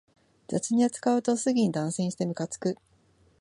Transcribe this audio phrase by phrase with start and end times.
[0.47, 2.75] 雑に扱うとすぐに断線してムカつく